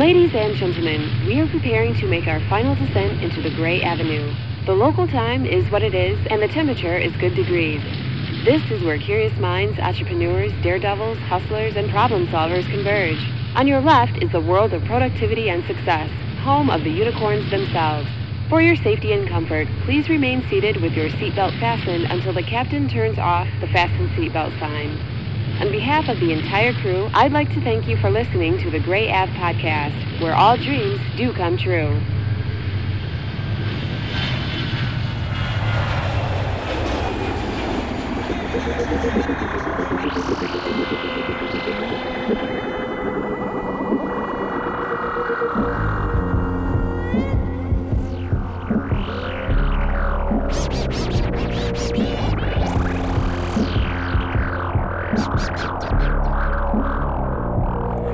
[0.00, 4.34] Ladies and gentlemen, we are preparing to make our final descent into the Gray Avenue.
[4.64, 7.82] The local time is what it is, and the temperature is good degrees.
[8.42, 13.18] This is where curious minds, entrepreneurs, daredevils, hustlers, and problem solvers converge.
[13.56, 18.08] On your left is the world of productivity and success, home of the unicorns themselves.
[18.48, 22.88] For your safety and comfort, please remain seated with your seatbelt fastened until the captain
[22.88, 25.19] turns off the fasten seatbelt sign.
[25.60, 28.80] On behalf of the entire crew, I'd like to thank you for listening to the
[28.80, 32.00] Gray Ave podcast, where all dreams do come true.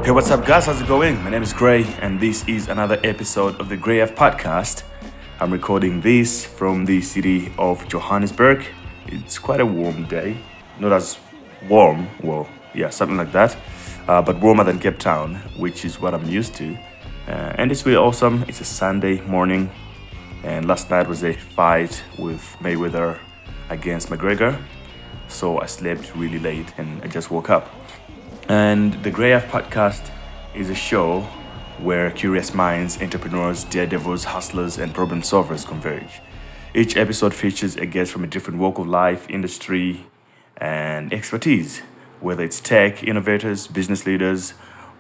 [0.07, 0.67] Hey, what's up, guys?
[0.67, 1.21] How's it going?
[1.25, 4.85] My name is Gray, and this is another episode of the Gray F podcast.
[5.41, 8.65] I'm recording this from the city of Johannesburg.
[9.09, 10.37] It's quite a warm day,
[10.79, 11.19] not as
[11.69, 13.57] warm, well, yeah, something like that,
[14.07, 16.79] uh, but warmer than Cape Town, which is what I'm used to.
[17.27, 18.45] Uh, and it's really awesome.
[18.47, 19.73] It's a Sunday morning,
[20.45, 23.19] and last night was a fight with Mayweather
[23.71, 24.57] against McGregor,
[25.27, 27.69] so I slept really late and I just woke up.
[28.49, 30.09] And the Grey F podcast
[30.55, 31.23] is a show
[31.81, 36.21] where curious minds, entrepreneurs, daredevils, hustlers, and problem solvers converge.
[36.73, 40.07] Each episode features a guest from a different walk of life, industry,
[40.59, 41.81] and expertise.
[42.21, 44.55] Whether it's tech, innovators, business leaders,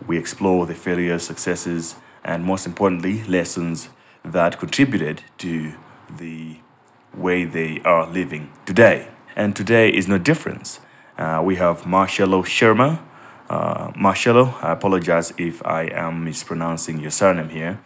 [0.08, 3.91] we explore the failures, successes, and most importantly, lessons
[4.24, 5.72] that contributed to
[6.11, 6.58] the
[7.14, 9.06] way they are living today.
[9.36, 10.80] And today is no different.
[11.17, 12.98] Uh, we have Marcello Schermer,
[13.48, 17.80] uh, Marcello, I apologize if I am mispronouncing your surname here,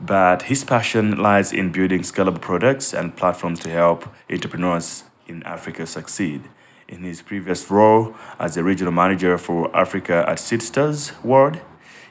[0.00, 5.86] but his passion lies in building scalable products and platforms to help entrepreneurs in Africa
[5.86, 6.42] succeed.
[6.88, 11.60] In his previous role as a regional manager for Africa at Seedstars World,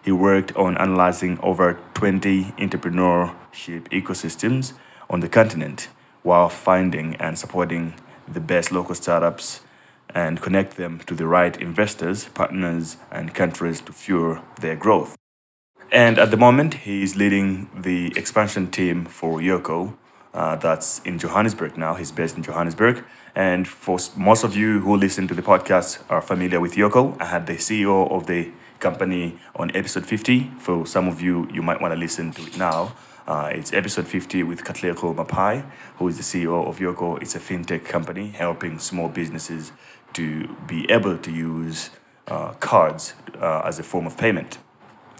[0.04, 4.74] he worked on analyzing over 20 entrepreneurship ecosystems
[5.10, 5.90] on the continent
[6.24, 7.94] while finding and supporting
[8.28, 9.62] the best local startups
[10.14, 15.16] and connect them to the right investors, partners, and countries to fuel their growth.
[15.92, 19.98] And at the moment, he's leading the expansion team for Yoco.
[20.34, 21.96] Uh, that's in Johannesburg now.
[21.96, 23.04] He's based in Johannesburg.
[23.36, 27.20] And for most of you who listen to the podcast are familiar with Yoco.
[27.20, 30.52] I had the CEO of the company on episode 50.
[30.60, 32.94] For some of you, you might want to listen to it now.
[33.28, 35.64] Uh, it's episode 50 with Katlego Maphai,
[35.98, 37.22] who is the CEO of Yoco.
[37.22, 39.72] It's a fintech company helping small businesses
[40.14, 41.90] to be able to use
[42.28, 44.58] uh, cards uh, as a form of payment.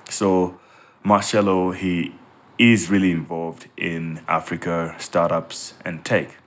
[0.10, 0.60] So,
[1.04, 2.16] Marcello, he
[2.58, 6.38] is really involved in Africa startups and tech.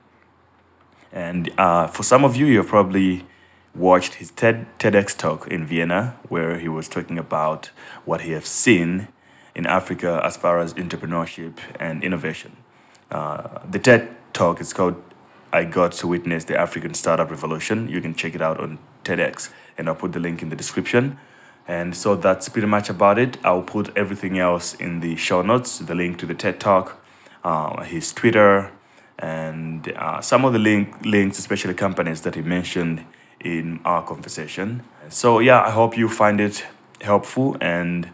[1.12, 3.24] And uh, for some of you, you've probably
[3.74, 7.70] watched his TED, TEDx talk in Vienna, where he was talking about
[8.04, 9.08] what he has seen
[9.54, 12.56] in Africa as far as entrepreneurship and innovation.
[13.10, 15.00] Uh, the TED talk is called
[15.54, 17.88] I Got to Witness the African Startup Revolution.
[17.88, 21.16] You can check it out on TEDx, and I'll put the link in the description.
[21.68, 23.38] And so that's pretty much about it.
[23.44, 27.00] I'll put everything else in the show notes the link to the TED talk,
[27.44, 28.72] uh, his Twitter,
[29.20, 33.04] and uh, some of the link, links, especially companies that he mentioned
[33.38, 34.82] in our conversation.
[35.08, 36.66] So, yeah, I hope you find it
[37.00, 38.10] helpful and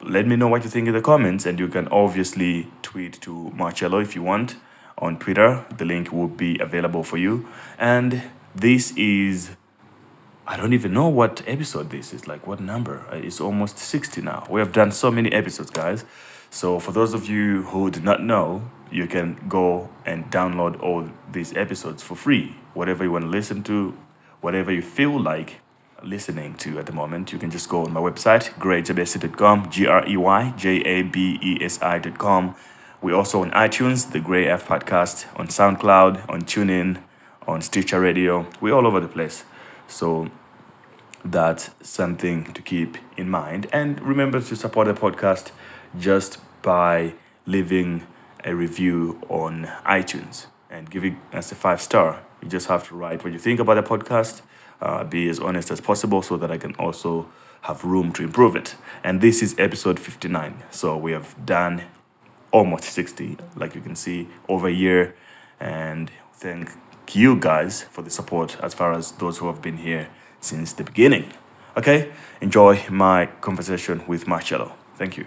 [0.00, 1.44] let me know what you think in the comments.
[1.44, 4.54] And you can obviously tweet to Marcello if you want
[5.04, 5.64] on Twitter.
[5.76, 7.46] The link will be available for you.
[7.78, 8.22] And
[8.54, 9.56] this is
[10.46, 13.06] I don't even know what episode this is, like what number.
[13.10, 14.46] Uh, It's almost 60 now.
[14.50, 16.04] We have done so many episodes, guys.
[16.50, 21.08] So, for those of you who do not know, you can go and download all
[21.32, 22.54] these episodes for free.
[22.74, 23.96] Whatever you want to listen to,
[24.42, 25.60] whatever you feel like
[26.02, 30.06] listening to at the moment, you can just go on my website, greyjabesi.com, G R
[30.06, 32.54] E Y J A B E S I.com.
[33.04, 37.02] We're also on iTunes, the Grey F Podcast, on SoundCloud, on TuneIn,
[37.46, 38.46] on Stitcher Radio.
[38.62, 39.44] We're all over the place.
[39.86, 40.30] So
[41.22, 43.66] that's something to keep in mind.
[43.74, 45.50] And remember to support the podcast
[45.98, 47.12] just by
[47.44, 48.06] leaving
[48.42, 52.22] a review on iTunes and giving us a five star.
[52.40, 54.40] You just have to write what you think about the podcast,
[54.80, 57.28] uh, be as honest as possible so that I can also
[57.60, 58.76] have room to improve it.
[59.02, 60.62] And this is episode 59.
[60.70, 61.82] So we have done
[62.54, 65.14] almost 60, like you can see, over a year.
[65.58, 66.70] And thank
[67.12, 70.08] you guys for the support as far as those who have been here
[70.40, 71.32] since the beginning.
[71.76, 74.72] Okay, enjoy my conversation with Marcello.
[74.94, 75.26] Thank you.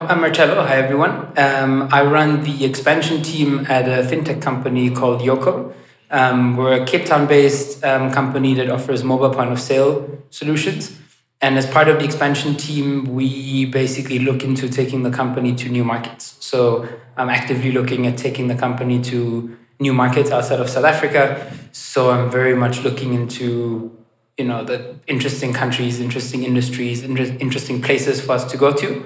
[0.00, 0.62] I'm Marcello.
[0.62, 1.36] Hi, everyone.
[1.36, 5.74] Um, I run the expansion team at a fintech company called Yoco.
[6.10, 10.96] Um, we're a Cape Town based um, company that offers mobile point of sale solutions.
[11.42, 15.68] And as part of the expansion team, we basically look into taking the company to
[15.70, 16.36] new markets.
[16.40, 21.50] So I'm actively looking at taking the company to new markets outside of South Africa.
[21.72, 23.96] So I'm very much looking into
[24.36, 29.04] you know the interesting countries, interesting industries, inter- interesting places for us to go to.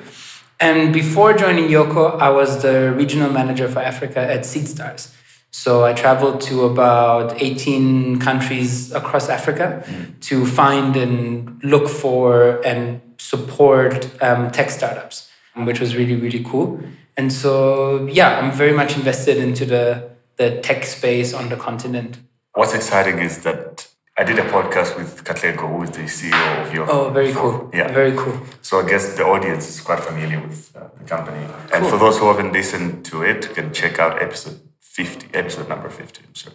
[0.61, 5.13] And before joining Yoco, I was the regional manager for Africa at SeedStars.
[5.57, 10.21] So I traveled to about 18 countries across Africa mm.
[10.23, 16.81] to find and look for and support um, tech startups, which was really, really cool.
[17.17, 22.19] And so, yeah, I'm very much invested into the, the tech space on the continent.
[22.55, 23.87] What's exciting is that
[24.19, 26.91] I did a podcast with Katlego, who is the CEO of your.
[26.91, 27.71] Oh, very cool.
[27.73, 27.93] Yeah.
[27.93, 28.41] Very cool.
[28.61, 31.47] So I guess the audience is quite familiar with uh, the company.
[31.47, 31.75] Cool.
[31.75, 34.59] And for those who haven't listened to it, you can check out episode
[34.95, 36.23] 50, episode number 50.
[36.35, 36.51] So,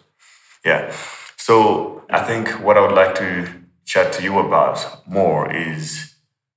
[0.66, 0.94] yeah.
[1.38, 3.48] So I think what I would like to
[3.86, 6.16] chat to you about more is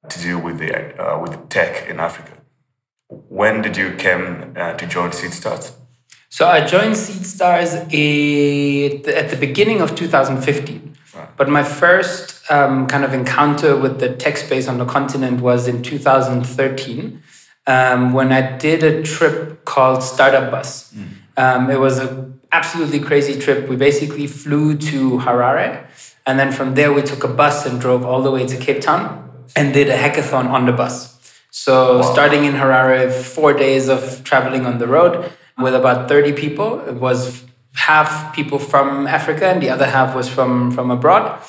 [0.08, 2.32] to do with the uh, with tech in Africa.
[3.08, 5.73] When did you come uh, to join SeedStars?
[6.29, 7.73] So I joined SeedStars
[9.23, 10.96] at the beginning of 2015.
[11.37, 15.69] But my first um, kind of encounter with the tech space on the continent was
[15.69, 17.23] in 2013
[17.67, 20.93] um, when I did a trip called Startup Bus.
[20.93, 21.21] Mm.
[21.37, 23.69] Um, it was an absolutely crazy trip.
[23.69, 25.87] We basically flew to Harare,
[26.26, 28.81] and then from there we took a bus and drove all the way to Cape
[28.81, 31.12] Town and did a hackathon on the bus.
[31.50, 32.12] So wow.
[32.12, 36.81] starting in Harare, four days of traveling on the road with about 30 people.
[36.88, 37.44] It was
[37.75, 41.43] half people from Africa and the other half was from from abroad.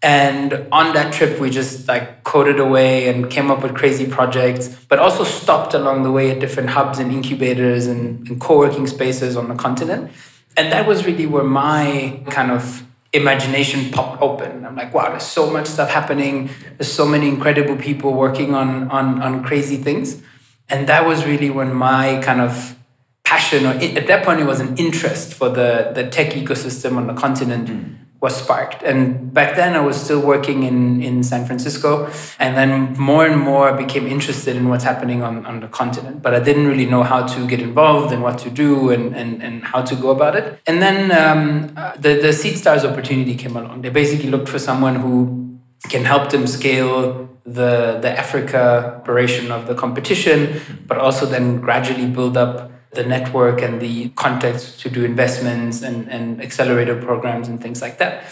[0.00, 4.68] And on that trip, we just like coded away and came up with crazy projects,
[4.88, 8.86] but also stopped along the way at different hubs and incubators and, and co working
[8.86, 10.12] spaces on the continent.
[10.56, 14.64] And that was really where my kind of imagination popped open.
[14.64, 16.50] I'm like, wow, there's so much stuff happening.
[16.76, 20.22] There's so many incredible people working on, on, on crazy things.
[20.68, 22.76] And that was really when my kind of
[23.24, 27.08] passion, or at that point, it was an interest for the, the tech ecosystem on
[27.08, 27.68] the continent.
[27.68, 28.82] Mm was sparked.
[28.82, 32.10] And back then I was still working in, in San Francisco.
[32.40, 36.20] And then more and more I became interested in what's happening on, on the continent.
[36.20, 39.40] But I didn't really know how to get involved and what to do and, and,
[39.42, 40.58] and how to go about it.
[40.66, 43.82] And then um, the, the SeedStars opportunity came along.
[43.82, 49.68] They basically looked for someone who can help them scale the, the Africa operation of
[49.68, 55.04] the competition, but also then gradually build up the network and the context to do
[55.04, 58.24] investments and, and accelerator programs and things like that.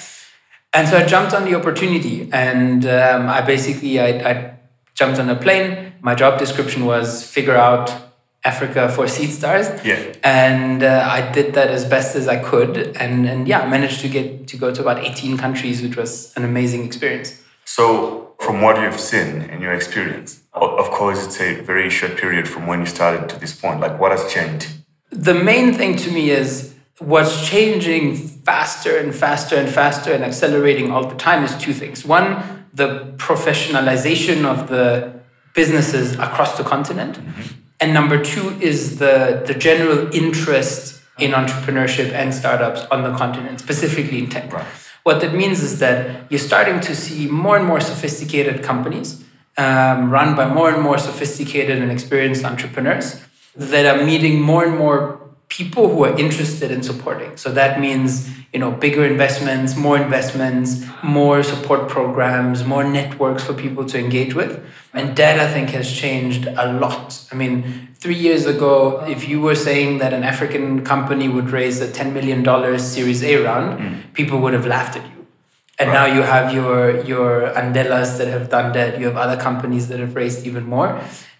[0.72, 4.52] And so I jumped on the opportunity and um, I basically, I, I,
[4.94, 5.92] jumped on a plane.
[6.00, 7.94] My job description was figure out
[8.44, 9.84] Africa for SeedStars.
[9.84, 10.14] Yeah.
[10.24, 12.96] And uh, I did that as best as I could.
[12.96, 16.44] And, and yeah, managed to get to go to about 18 countries, which was an
[16.44, 17.42] amazing experience.
[17.66, 22.48] So from what you've seen in your experience, of course, it's a very short period
[22.48, 23.80] from when you started to this point.
[23.80, 24.68] Like, what has changed?
[25.10, 30.92] The main thing to me is what's changing faster and faster and faster and accelerating
[30.92, 32.06] all the time is two things.
[32.06, 32.28] One,
[32.72, 34.84] the professionalization of the
[35.54, 37.18] businesses across the continent.
[37.18, 37.42] Mm-hmm.
[37.80, 43.58] And number two is the, the general interest in entrepreneurship and startups on the continent,
[43.60, 44.52] specifically in tech.
[44.52, 44.66] Right.
[45.06, 49.22] What that means is that you're starting to see more and more sophisticated companies
[49.56, 53.22] um, run by more and more sophisticated and experienced entrepreneurs
[53.54, 57.36] that are meeting more and more people who are interested in supporting.
[57.36, 63.54] So that means, you know, bigger investments, more investments, more support programs, more networks for
[63.54, 64.64] people to engage with.
[64.92, 67.28] And that I think has changed a lot.
[67.30, 71.80] I mean, three years ago, if you were saying that an African company would raise
[71.80, 74.12] a $10 million Series A round, mm.
[74.14, 75.16] people would have laughed at you.
[75.78, 76.08] And right.
[76.08, 78.98] now you have your your Andelas that have done that.
[78.98, 80.98] You have other companies that have raised even more.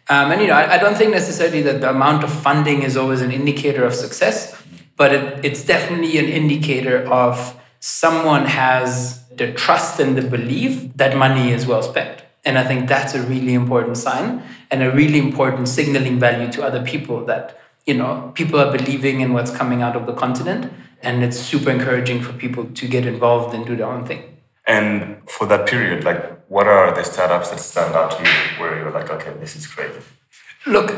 [0.09, 2.97] Um, and you know, I, I, don't think necessarily that the amount of funding is
[2.97, 4.63] always an indicator of success,
[4.97, 11.17] but it, it's definitely an indicator of someone has the trust and the belief that
[11.17, 12.23] money is well spent.
[12.45, 16.63] And I think that's a really important sign and a really important signaling value to
[16.63, 20.73] other people that you know people are believing in what's coming out of the continent
[21.03, 24.37] and it's super encouraging for people to get involved and do their own thing.
[24.67, 28.79] And for that period, like what are the startups that stand out to you where
[28.79, 30.01] you're like, okay, this is crazy?
[30.67, 30.95] Look,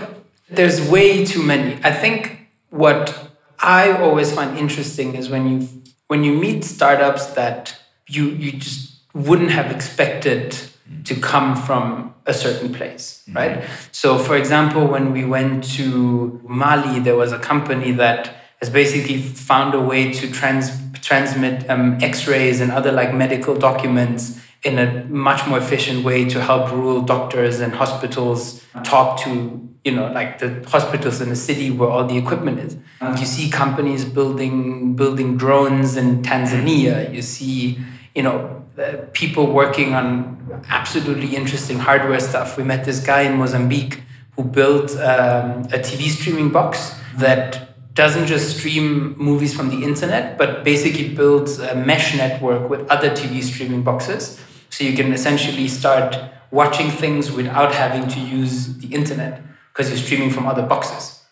[0.49, 1.79] there's way too many.
[1.83, 5.69] I think what I always find interesting is when you
[6.09, 10.57] when you meet startups that you you just wouldn't have expected
[11.05, 13.65] to come from a certain place, right?
[13.93, 19.19] So, for example, when we went to Mali, there was a company that has basically
[19.21, 25.05] found a way to trans- transmit um, X-rays and other like medical documents in a
[25.05, 30.39] much more efficient way to help rural doctors and hospitals talk to you know like
[30.41, 32.77] the hospitals in the city where all the equipment is.
[33.21, 37.13] You see companies building building drones in tanzania.
[37.15, 37.79] You see
[38.15, 42.57] you know uh, people working on absolutely interesting hardware stuff.
[42.57, 44.03] We met this guy in mozambique
[44.35, 50.39] who built um, a tv streaming box that doesn't just stream movies from the internet
[50.39, 54.41] but basically builds a mesh network with other tv streaming boxes
[54.79, 56.17] so you can essentially start
[56.53, 59.43] watching things without having to use the internet
[59.73, 61.25] because you're streaming from other boxes.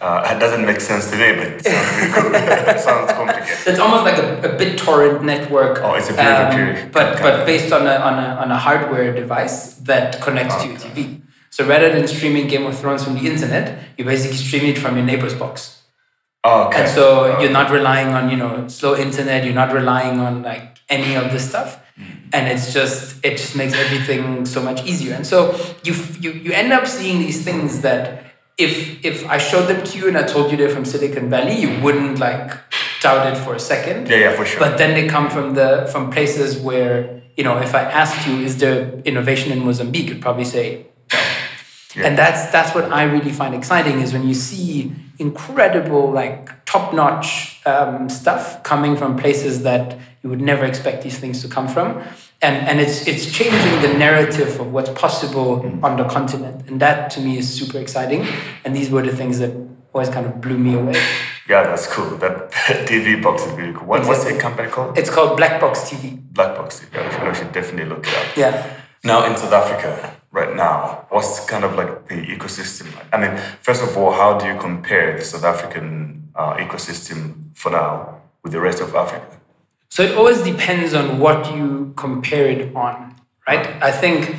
[0.00, 2.30] Uh, that doesn't make sense to me, but it sounds, cool.
[2.34, 3.66] it sounds complicated.
[3.66, 5.80] It's almost like a, a BitTorrent network.
[5.82, 6.84] Oh, it's a peer-to-peer.
[6.84, 10.68] Um, but but based on a, on, a, on a hardware device that connects to
[10.68, 11.22] your TV.
[11.50, 14.94] So rather than streaming Game of Thrones from the internet, you basically stream it from
[14.94, 15.82] your neighbor's box.
[16.44, 16.82] Oh, okay.
[16.82, 20.78] And so you're not relying on, you know, slow internet, you're not relying on like
[20.88, 21.80] any of this stuff.
[22.32, 25.14] And it's just it just makes everything so much easier.
[25.14, 28.24] And so you you you end up seeing these things that
[28.58, 31.56] if if I showed them to you and I told you they're from Silicon Valley,
[31.56, 32.58] you wouldn't like
[33.00, 34.08] doubt it for a second.
[34.08, 34.60] Yeah, yeah, for sure.
[34.60, 38.40] But then they come from the from places where you know if I asked you,
[38.40, 40.08] is there innovation in Mozambique?
[40.08, 41.18] You'd probably say no.
[41.96, 42.06] Yeah.
[42.06, 46.92] And that's that's what I really find exciting is when you see incredible like top
[46.92, 51.68] notch um, stuff coming from places that you would never expect these things to come
[51.68, 52.02] from.
[52.40, 56.68] And, and it's, it's changing the narrative of what's possible on the continent.
[56.68, 58.26] And that to me is super exciting.
[58.64, 59.52] And these were the things that
[59.92, 60.94] always kind of blew me away.
[61.48, 62.16] yeah, that's cool.
[62.18, 62.50] That
[62.86, 63.86] TV box is really cool.
[63.86, 64.98] What, what's the company called?
[64.98, 66.20] It's called Black Box TV.
[66.32, 66.86] Black Box.
[66.92, 68.36] Yeah, I should, I should definitely look it up.
[68.36, 68.74] Yeah.
[69.04, 72.94] Now in South Africa, right now, what's kind of like the ecosystem?
[72.94, 73.06] like?
[73.12, 77.70] I mean, first of all, how do you compare the South African uh, ecosystem for
[77.70, 79.37] now with the rest of Africa?
[79.90, 83.16] So it always depends on what you compare it on,
[83.48, 83.82] right?
[83.82, 84.36] I think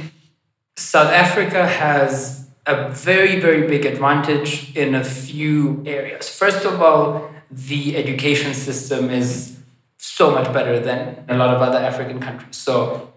[0.78, 6.30] South Africa has a very, very big advantage in a few areas.
[6.30, 9.60] First of all, the education system is
[9.98, 12.56] so much better than a lot of other African countries.
[12.56, 13.12] So,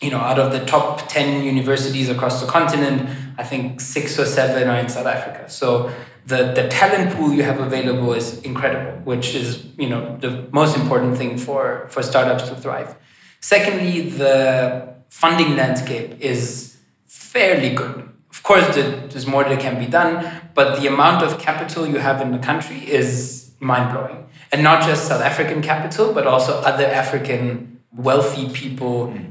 [0.00, 4.24] you know, out of the top 10 universities across the continent, I think six or
[4.24, 5.48] seven are in South Africa.
[5.48, 5.92] So
[6.26, 10.76] the, the talent pool you have available is incredible, which is, you know, the most
[10.76, 12.96] important thing for, for startups to thrive.
[13.40, 18.08] Secondly, the funding landscape is fairly good.
[18.30, 22.20] Of course, there's more that can be done, but the amount of capital you have
[22.20, 24.26] in the country is mind blowing.
[24.50, 29.30] And not just South African capital, but also other African wealthy people hmm.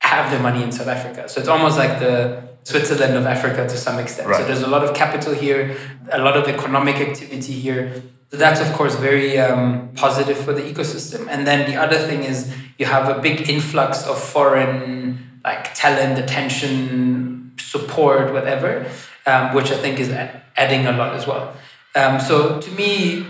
[0.00, 1.28] have their money in South Africa.
[1.28, 4.28] So it's almost like the Switzerland of Africa to some extent.
[4.28, 4.40] Right.
[4.40, 5.76] So there's a lot of capital here,
[6.10, 8.02] a lot of economic activity here.
[8.30, 11.28] So that's of course very um, positive for the ecosystem.
[11.28, 16.18] And then the other thing is you have a big influx of foreign like talent,
[16.18, 18.90] attention, support, whatever,
[19.26, 20.10] um, which I think is
[20.56, 21.54] adding a lot as well.
[21.94, 23.24] Um, so to me,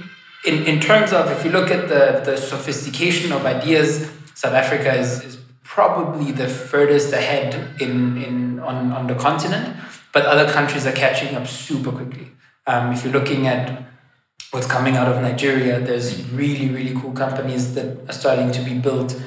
[0.46, 4.94] in, in terms of if you look at the, the sophistication of ideas, South Africa
[4.94, 9.76] is, is probably the furthest ahead in, in on, on the continent,
[10.12, 12.30] but other countries are catching up super quickly.
[12.66, 13.84] Um, if you're looking at
[14.50, 18.74] what's coming out of Nigeria, there's really, really cool companies that are starting to be
[18.74, 19.20] built.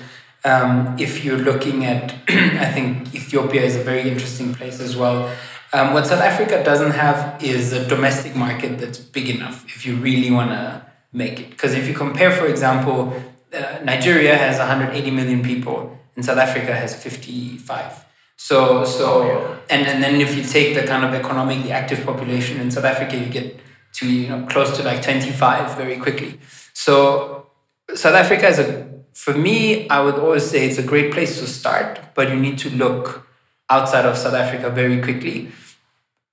[0.43, 5.33] Um, if you're looking at, I think Ethiopia is a very interesting place as well.
[5.71, 9.97] Um, what South Africa doesn't have is a domestic market that's big enough if you
[9.97, 11.49] really want to make it.
[11.51, 13.13] Because if you compare, for example,
[13.53, 18.05] uh, Nigeria has 180 million people and South Africa has 55.
[18.41, 22.71] So, so and, and then if you take the kind of economically active population in
[22.71, 23.59] South Africa, you get
[23.95, 26.39] to you know close to like 25 very quickly.
[26.73, 27.47] So
[27.93, 31.47] South Africa is a for me, I would always say it's a great place to
[31.47, 33.27] start, but you need to look
[33.69, 35.51] outside of South Africa very quickly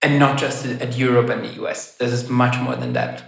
[0.01, 1.97] and not just at Europe and the US.
[1.97, 3.25] There's much more than that.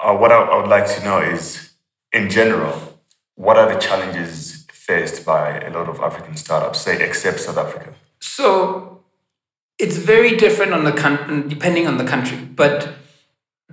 [0.00, 1.72] Uh, what I, I would like to know is,
[2.12, 3.00] in general,
[3.34, 7.94] what are the challenges faced by a lot of African startups, say, except South Africa?
[8.36, 9.04] So
[9.78, 12.88] it's very different on the coun- depending on the country, but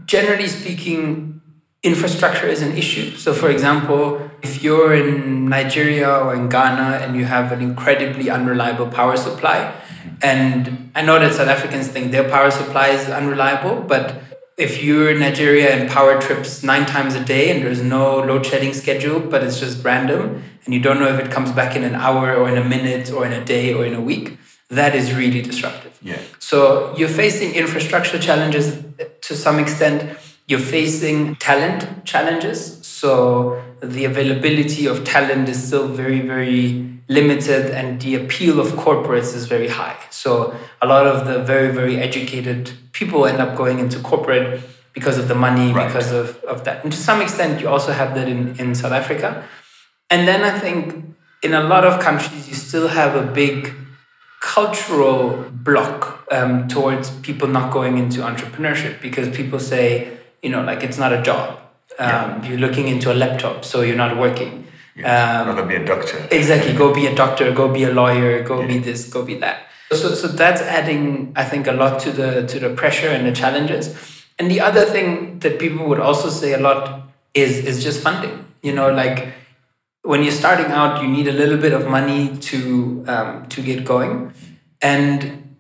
[0.06, 1.42] generally speaking,
[1.82, 3.16] infrastructure is an issue.
[3.16, 8.30] So, for example, if you're in Nigeria or in Ghana and you have an incredibly
[8.30, 9.74] unreliable power supply,
[10.22, 14.22] and I know that South Africans think their power supply is unreliable, but
[14.58, 18.46] if you're in Nigeria and power trips nine times a day and there's no load
[18.46, 21.84] shedding schedule, but it's just random and you don't know if it comes back in
[21.84, 24.38] an hour or in a minute or in a day or in a week,
[24.72, 25.98] that is really disruptive.
[26.02, 26.20] Yeah.
[26.40, 30.18] So you're facing infrastructure challenges uh, to some extent.
[30.48, 32.86] You're facing talent challenges.
[32.86, 39.36] So the availability of talent is still very, very limited and the appeal of corporates
[39.36, 39.98] is very high.
[40.10, 44.62] So a lot of the very, very educated people end up going into corporate
[44.94, 45.88] because of the money, right.
[45.88, 46.84] because of, of that.
[46.84, 49.44] And to some extent, you also have that in, in South Africa.
[50.10, 53.74] And then I think in a lot of countries, you still have a big
[54.42, 60.84] cultural block um, towards people not going into entrepreneurship because people say, you know, like
[60.84, 61.60] it's not a job.
[62.00, 62.50] Um, yeah.
[62.50, 64.68] You're looking into a laptop, so you're not working.
[64.96, 65.44] Yeah.
[65.44, 66.28] Um, not be a doctor.
[66.32, 66.74] Exactly.
[66.74, 67.52] Go be a doctor.
[67.52, 68.44] Go be a lawyer.
[68.44, 68.68] Go yeah.
[68.68, 69.10] be this.
[69.10, 69.68] Go be that.
[69.92, 73.32] So, so that's adding, I think, a lot to the to the pressure and the
[73.32, 73.96] challenges.
[74.40, 78.46] And the other thing that people would also say a lot is is just funding.
[78.64, 79.34] You know, like
[80.04, 83.86] when you're starting out, you need a little bit of money to um, to get
[83.86, 84.34] going,
[84.82, 85.58] and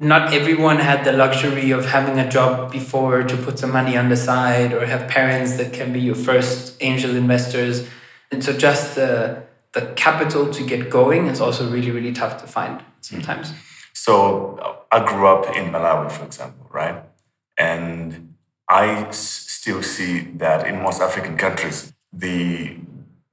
[0.00, 4.08] not everyone had the luxury of having a job before to put some money on
[4.08, 7.88] the side or have parents that can be your first angel investors.
[8.30, 9.42] And so just the
[9.72, 13.52] the capital to get going is also really really tough to find sometimes.
[13.92, 17.02] So i grew up in malawi for example right?
[17.58, 18.34] And
[18.68, 22.76] I still see that in most african countries the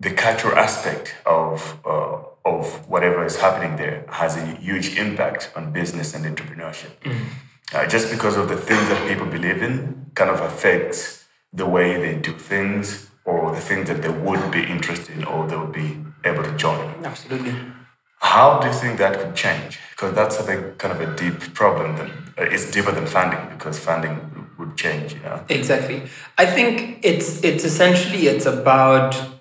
[0.05, 2.17] the cultural aspect of uh,
[2.53, 6.93] of whatever is happening there has a huge impact on business and entrepreneurship.
[7.03, 7.25] Mm.
[7.73, 11.89] Uh, just because of the things that people believe in, kind of affects the way
[12.05, 15.73] they do things or the things that they would be interested in or they would
[15.73, 16.85] be able to join.
[17.03, 17.55] Absolutely.
[18.19, 19.79] How do you think that could change?
[19.91, 20.45] Because that's a
[20.81, 21.95] kind of a deep problem.
[21.97, 24.15] That uh, it's deeper than funding because funding
[24.59, 25.13] would change.
[25.15, 25.43] You know.
[25.49, 26.03] Exactly.
[26.37, 29.34] I think it's it's essentially it's about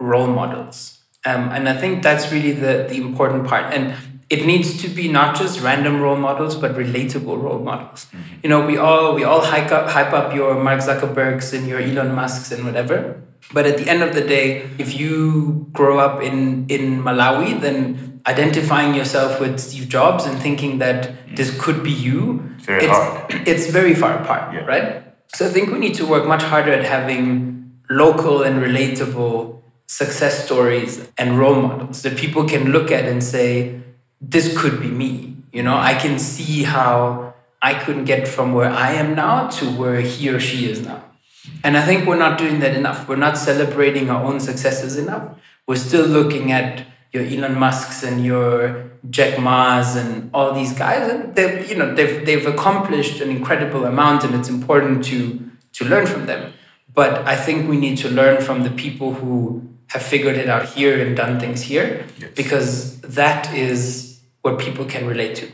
[0.00, 0.98] role models.
[1.24, 3.72] Um, and I think that's really the, the important part.
[3.74, 3.94] And
[4.30, 8.06] it needs to be not just random role models, but relatable role models.
[8.06, 8.34] Mm-hmm.
[8.42, 11.80] You know, we all we all hype up hype up your Mark Zuckerbergs and your
[11.80, 13.22] Elon Musks and whatever.
[13.52, 18.22] But at the end of the day, if you grow up in in Malawi, then
[18.26, 21.34] identifying yourself with Steve Jobs and thinking that mm-hmm.
[21.34, 24.60] this could be you, very it's, it's very far apart, yeah.
[24.60, 25.02] right?
[25.34, 29.59] So I think we need to work much harder at having local and relatable
[29.90, 33.80] success stories and role models that people can look at and say,
[34.20, 35.36] this could be me.
[35.52, 39.64] You know, I can see how I couldn't get from where I am now to
[39.66, 41.02] where he or she is now.
[41.64, 43.08] And I think we're not doing that enough.
[43.08, 45.24] We're not celebrating our own successes enough.
[45.66, 51.10] We're still looking at your Elon Musks and your Jack Ma's and all these guys,
[51.10, 55.40] and they've you know they've they've accomplished an incredible amount, and it's important to
[55.72, 56.52] to learn from them.
[56.92, 60.66] But I think we need to learn from the people who have figured it out
[60.66, 62.30] here and done things here yes.
[62.34, 65.46] because that is what people can relate to.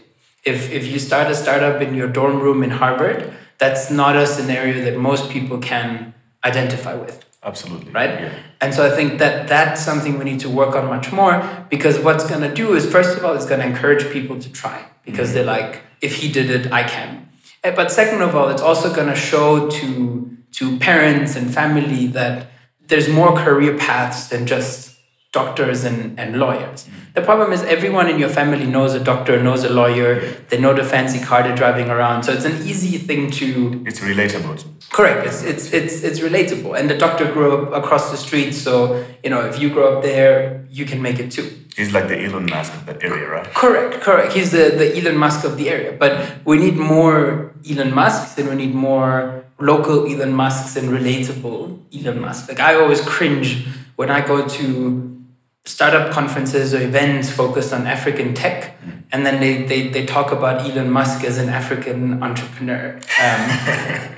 [0.45, 4.27] If, if you start a startup in your dorm room in Harvard, that's not a
[4.27, 7.25] scenario that most people can identify with.
[7.43, 7.93] Absolutely.
[7.93, 8.11] Right?
[8.11, 8.39] Yeah.
[8.61, 11.99] And so I think that that's something we need to work on much more because
[11.99, 14.85] what's going to do is, first of all, it's going to encourage people to try
[15.05, 15.37] because mm-hmm.
[15.37, 17.29] they're like, if he did it, I can.
[17.65, 22.09] Eh, but second of all, it's also going to show to, to parents and family
[22.09, 22.49] that
[22.89, 24.97] there's more career paths than just
[25.33, 26.85] doctors and, and lawyers.
[26.85, 27.15] Mm.
[27.15, 30.09] The problem is everyone in your family knows a doctor, knows a lawyer,
[30.51, 32.25] they know the fancy car they're driving around.
[32.25, 33.49] So it's an easy thing to
[33.87, 34.57] It's relatable.
[34.91, 35.27] Correct.
[35.27, 36.79] It's it's it's it's relatable.
[36.79, 40.03] And the doctor grew up across the street, so you know, if you grow up
[40.03, 41.49] there, you can make it too.
[41.77, 43.45] He's like the Elon Musk of that area, right?
[43.63, 44.33] Correct, correct.
[44.33, 45.93] He's the, the Elon Musk of the area.
[45.93, 46.11] But
[46.47, 52.21] we need more Elon Musks and we need more local Elon Musks and relatable Elon
[52.21, 52.49] Musk.
[52.49, 53.67] Like I always cringe
[53.97, 55.17] when I go to
[55.65, 58.77] startup conferences or events focused on African tech,
[59.13, 62.95] and then they, they, they talk about Elon Musk as an African entrepreneur.
[62.95, 63.01] Um,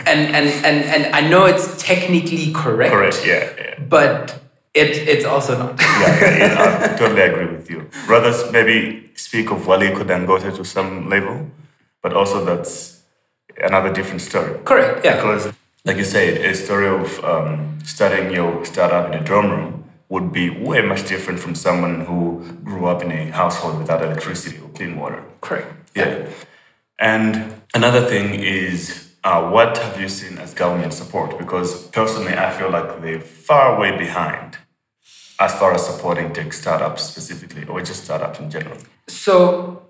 [0.06, 2.92] and, and, and, and I know it's technically correct.
[2.92, 3.50] Correct, yeah.
[3.58, 3.78] yeah.
[3.80, 4.40] But
[4.74, 5.80] it, it's also not.
[5.80, 7.88] yeah, yeah, I totally agree with you.
[8.06, 11.50] Rather, maybe speak of Aliko Dangote to some level,
[12.02, 12.97] but also that's
[13.60, 14.58] another different story.
[14.64, 15.04] Correct.
[15.04, 15.16] Yeah.
[15.16, 15.52] Because,
[15.84, 20.32] like you said, a story of um, starting your startup in a dorm room would
[20.32, 24.68] be way much different from someone who grew up in a household without electricity or
[24.70, 25.22] clean water.
[25.40, 25.72] Correct.
[25.94, 26.28] Yeah.
[26.98, 31.38] And another thing is, uh, what have you seen as government support?
[31.38, 34.56] Because personally, I feel like they're far way behind
[35.40, 38.76] as far as supporting tech startups specifically, or just startups in general.
[39.06, 39.82] So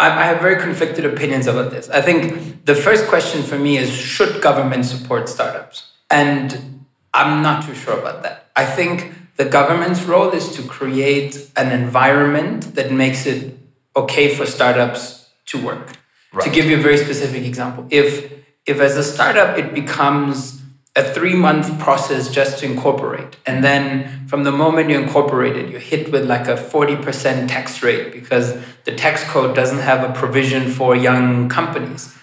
[0.00, 1.90] I have very conflicted opinions about this.
[1.90, 5.92] I think the first question for me is should government support startups?
[6.10, 8.46] And I'm not too sure about that.
[8.56, 13.58] I think the government's role is to create an environment that makes it
[13.94, 15.92] okay for startups to work.
[16.32, 16.44] Right.
[16.44, 18.32] To give you a very specific example, if
[18.66, 20.59] if as a startup it becomes
[20.96, 23.36] a three month process just to incorporate.
[23.46, 27.82] And then from the moment you incorporate it, you're hit with like a 40% tax
[27.82, 32.16] rate because the tax code doesn't have a provision for young companies.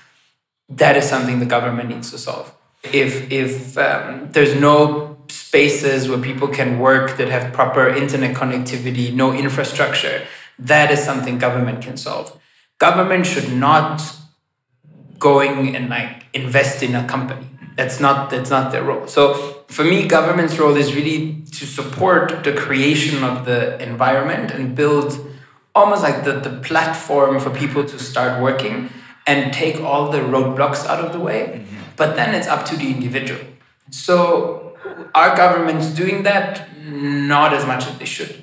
[0.70, 2.54] That is something the government needs to solve.
[2.84, 9.14] If, if um, there's no spaces where people can work that have proper internet connectivity,
[9.14, 10.26] no infrastructure,
[10.60, 12.38] that is something government can solve.
[12.80, 14.02] Government should not
[15.20, 19.08] going and like invest in a company that's not that's not their role.
[19.08, 24.76] So for me, government's role is really to support the creation of the environment and
[24.76, 25.08] build
[25.76, 28.90] almost like the, the platform for people to start working
[29.28, 31.42] and take all the roadblocks out of the way.
[31.46, 31.78] Mm-hmm.
[31.96, 33.42] But then it's up to the individual.
[33.92, 34.76] So
[35.14, 38.34] our government's doing that not as much as they should.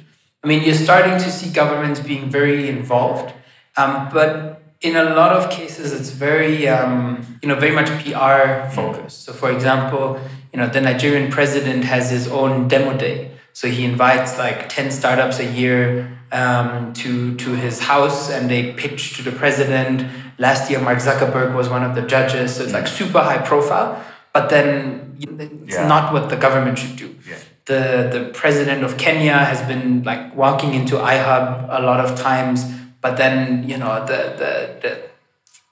[0.42, 3.33] I mean, you're starting to see governments being very involved,
[3.77, 8.68] um, but in a lot of cases, it's very, um, you know, very much PR
[8.70, 9.25] focused.
[9.25, 10.20] So, for example,
[10.53, 13.31] you know, the Nigerian president has his own demo day.
[13.55, 18.75] So he invites like ten startups a year um, to to his house, and they
[18.75, 20.07] pitch to the president.
[20.38, 22.57] Last year, Mark Zuckerberg was one of the judges.
[22.57, 24.05] So it's like super high profile.
[24.35, 25.87] But then it's yeah.
[25.87, 27.14] not what the government should do.
[27.27, 27.38] Yeah.
[27.64, 32.64] The the president of Kenya has been like walking into iHub a lot of times
[33.05, 34.90] but then you know the, the, the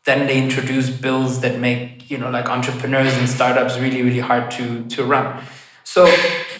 [0.04, 4.50] then they introduce bills that make you know like entrepreneurs and startups really really hard
[4.50, 5.42] to to run.
[5.82, 6.04] So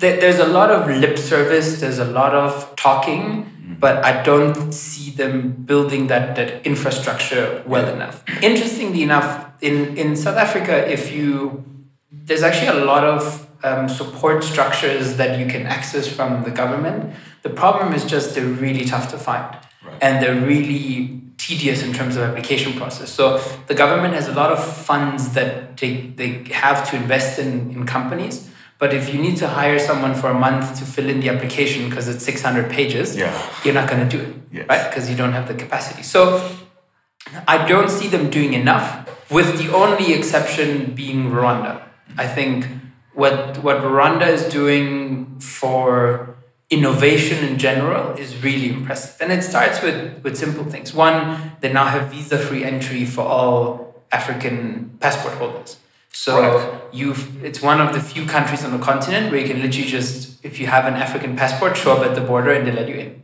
[0.00, 3.74] th- there's a lot of lip service there's a lot of talking mm-hmm.
[3.84, 5.34] but i don't see them
[5.70, 8.24] building that that infrastructure well enough.
[8.50, 9.30] Interestingly enough
[9.60, 11.62] in in south africa if you
[12.28, 17.14] there's actually a lot of um, support structures that you can access from the government.
[17.42, 19.50] The problem is just they're really tough to find
[20.00, 23.10] and they're really tedious in terms of application process.
[23.10, 27.70] So the government has a lot of funds that they, they have to invest in,
[27.72, 28.48] in companies.
[28.78, 31.88] But if you need to hire someone for a month to fill in the application
[31.88, 33.32] because it's 600 pages, yeah.
[33.64, 34.68] you're not going to do it, yes.
[34.68, 34.88] right?
[34.88, 36.02] Because you don't have the capacity.
[36.02, 36.48] So
[37.46, 41.82] I don't see them doing enough, with the only exception being Rwanda.
[42.18, 42.66] I think
[43.14, 46.36] what what Rwanda is doing for
[46.72, 49.20] innovation in general is really impressive.
[49.20, 50.94] And it starts with, with simple things.
[50.94, 55.78] One, they now have visa free entry for all African passport holders.
[56.14, 56.80] So right.
[56.92, 60.44] you've it's one of the few countries on the continent where you can literally just
[60.44, 62.96] if you have an African passport, show up at the border and they let you
[62.96, 63.22] in.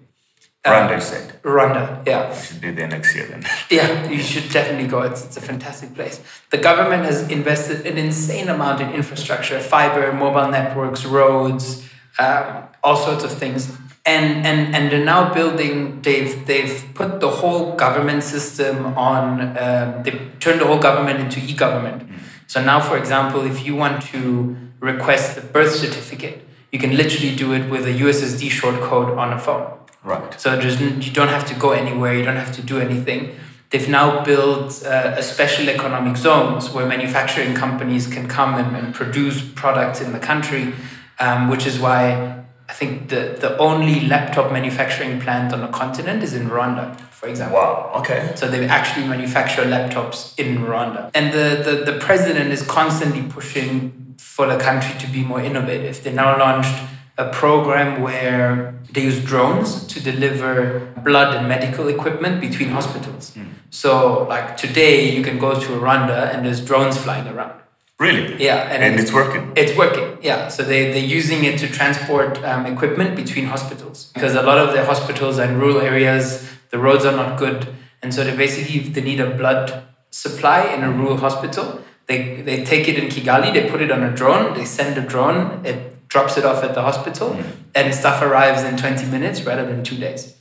[0.65, 1.43] Rwanda, um, said.
[1.43, 2.35] Rwanda, yeah.
[2.35, 3.45] You should be there next year then.
[3.71, 5.03] yeah, you should definitely go.
[5.03, 6.21] It's, it's a fantastic place.
[6.51, 12.97] The government has invested an insane amount in infrastructure, fiber, mobile networks, roads, um, all
[12.97, 13.77] sorts of things.
[14.07, 20.03] And, and, and they're now building, they've, they've put the whole government system on, um,
[20.03, 22.09] they turned the whole government into e government.
[22.47, 27.37] So now, for example, if you want to request the birth certificate, you can literally
[27.37, 29.79] do it with a USSD shortcode on a phone.
[30.03, 30.41] Right.
[30.41, 33.37] So there's, you don't have to go anywhere, you don't have to do anything.
[33.71, 38.95] They've now built uh, a special economic zones where manufacturing companies can come and, and
[38.95, 40.73] produce products in the country
[41.19, 46.23] um, which is why I think the, the only laptop manufacturing plant on the continent
[46.23, 47.59] is in Rwanda, for example.
[47.59, 48.33] Wow, okay.
[48.37, 51.11] So they actually manufacture laptops in Rwanda.
[51.15, 56.05] And the, the, the president is constantly pushing for the country to be more innovative.
[56.05, 56.77] They now launched
[57.17, 63.33] a program where they use drones to deliver blood and medical equipment between hospitals.
[63.35, 63.49] Mm.
[63.71, 67.61] So, like today, you can go to Rwanda and there's drones flying around.
[67.99, 68.43] Really?
[68.43, 69.53] Yeah, and, and it's, it's, working.
[69.57, 70.19] It's working.
[70.23, 74.59] Yeah, so they they're using it to transport um, equipment between hospitals because a lot
[74.59, 76.49] of the hospitals are in rural areas.
[76.71, 77.67] The roads are not good,
[78.01, 82.41] and so they basically if they need a blood supply in a rural hospital, they
[82.43, 83.53] they take it in Kigali.
[83.53, 84.55] They put it on a drone.
[84.55, 85.67] They send a drone.
[85.67, 87.45] It drops it off at the hospital, mm.
[87.75, 90.38] and stuff arrives in twenty minutes rather than two days.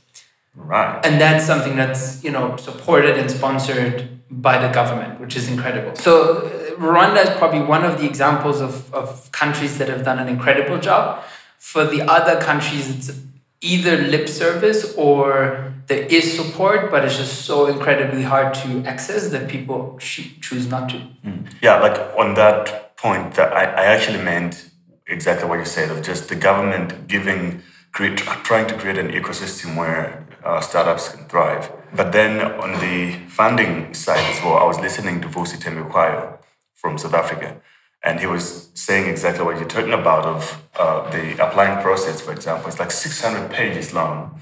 [0.58, 1.04] Right.
[1.06, 5.96] And that's something that's you know supported and sponsored by the government, which is incredible.
[5.96, 10.18] So uh, Rwanda is probably one of the examples of, of countries that have done
[10.18, 11.24] an incredible job.
[11.58, 13.18] For the other countries, it's
[13.60, 19.30] either lip service or there is support, but it's just so incredibly hard to access
[19.30, 20.96] that people choose not to.
[21.24, 21.52] Mm.
[21.62, 24.70] Yeah, like on that point, that I, I actually meant
[25.06, 29.76] exactly what you said of just the government giving create, trying to create an ecosystem
[29.76, 31.70] where uh, startups can thrive.
[31.94, 36.38] But then on the funding side as well, I was listening to Vusi Thembekwayo
[36.74, 37.60] from South Africa,
[38.04, 42.32] and he was saying exactly what you're talking about of uh, the applying process, for
[42.32, 42.68] example.
[42.68, 44.40] It's like 600 pages long.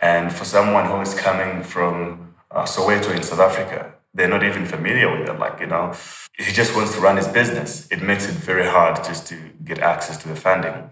[0.00, 4.64] And for someone who is coming from uh, Soweto in South Africa, they're not even
[4.64, 5.38] familiar with it.
[5.38, 5.92] Like, you know,
[6.36, 7.88] he just wants to run his business.
[7.90, 10.90] It makes it very hard just to get access to the funding,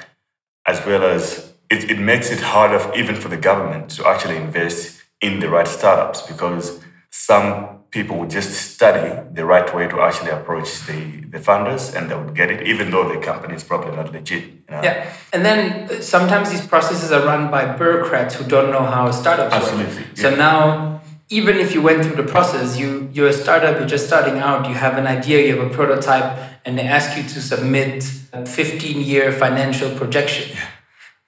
[0.66, 5.02] as well as it, it makes it harder even for the government to actually invest
[5.20, 6.80] in the right startups because
[7.11, 10.98] some people would just study the right way to actually approach the,
[11.35, 14.44] the funders and they would get it, even though the company is probably not legit.
[14.44, 14.82] You know?
[14.82, 15.12] Yeah.
[15.32, 19.54] And then uh, sometimes these processes are run by bureaucrats who don't know how startups
[19.54, 20.04] Absolutely.
[20.04, 20.16] work.
[20.16, 24.06] So now, even if you went through the process, you, you're a startup, you're just
[24.06, 26.28] starting out, you have an idea, you have a prototype,
[26.64, 30.56] and they ask you to submit a 15 year financial projection.
[30.56, 30.68] Yeah.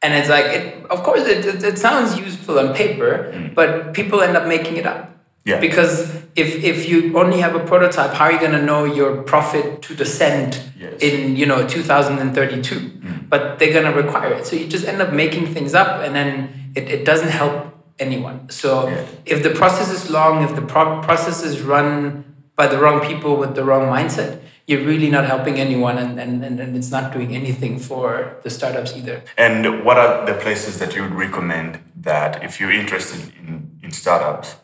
[0.04, 3.54] And it's like, it, of course, it, it, it sounds useful on paper, mm.
[3.54, 5.10] but people end up making it up.
[5.46, 5.60] Yeah.
[5.60, 9.22] Because if if you only have a prototype, how are you going to know your
[9.22, 11.00] profit to the cent yes.
[11.00, 12.74] in you know 2032?
[12.74, 13.28] Mm.
[13.30, 16.14] But they're going to require it, so you just end up making things up, and
[16.14, 18.50] then it, it doesn't help anyone.
[18.50, 19.06] So yeah.
[19.24, 22.24] if the process is long, if the pro- process is run
[22.56, 26.42] by the wrong people with the wrong mindset, you're really not helping anyone and, and,
[26.44, 29.22] and it's not doing anything for the startups either.
[29.36, 33.90] And what are the places that you would recommend that if you're interested in, in
[33.90, 34.56] startups,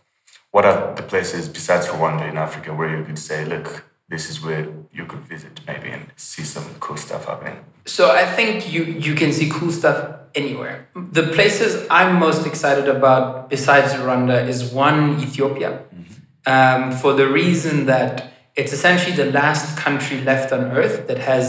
[0.51, 4.43] what are the places besides Rwanda in Africa where you could say, look, this is
[4.43, 7.65] where you could visit maybe and see some cool stuff happening?
[7.87, 9.99] So I think you you can see cool stuff
[10.35, 10.89] anywhere.
[10.95, 16.53] The places I'm most excited about besides Rwanda is one Ethiopia, mm-hmm.
[16.53, 21.44] um, for the reason that it's essentially the last country left on earth that has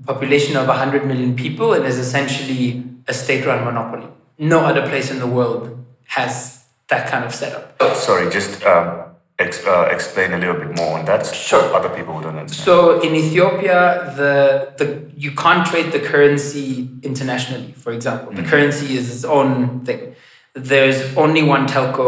[0.00, 4.06] a population of 100 million people and is essentially a state-run monopoly.
[4.38, 5.62] No other place in the world
[6.16, 7.76] has that kind of setup.
[7.80, 9.04] Oh, sorry, just um,
[9.38, 11.24] ex- uh, explain a little bit more on that.
[11.24, 11.62] Sure.
[11.74, 12.64] Other people who don't understand.
[12.66, 14.34] So in Ethiopia, the
[14.78, 17.72] the you can't trade the currency internationally.
[17.72, 18.50] For example, the mm-hmm.
[18.50, 20.14] currency is its own thing.
[20.54, 22.04] There's only one telco.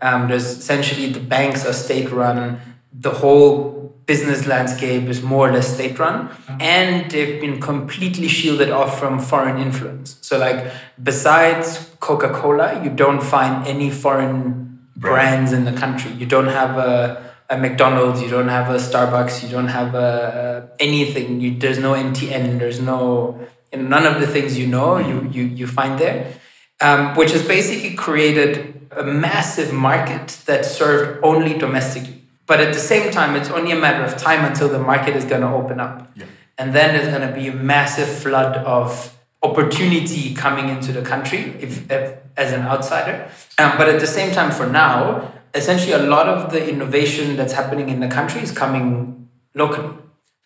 [0.00, 2.60] Um, there's essentially the banks are state run.
[2.92, 8.70] The whole business landscape is more or less state run and they've been completely shielded
[8.70, 10.18] off from foreign influence.
[10.20, 16.12] So like besides coca-cola you don't find any foreign brands in the country.
[16.12, 20.70] You don't have a, a mcdonald's you don't have a starbucks you don't have a,
[20.78, 21.40] anything.
[21.40, 23.38] You, there's no mtn there's no
[23.72, 26.34] none of the things you know you, you, you find there.
[26.82, 32.19] Um, which has basically created a massive market that served only domestically
[32.50, 35.24] but at the same time, it's only a matter of time until the market is
[35.24, 36.10] going to open up.
[36.16, 36.24] Yeah.
[36.58, 41.54] And then there's going to be a massive flood of opportunity coming into the country
[41.60, 43.30] if, if as an outsider.
[43.56, 47.52] Um, but at the same time, for now, essentially a lot of the innovation that's
[47.52, 49.94] happening in the country is coming locally.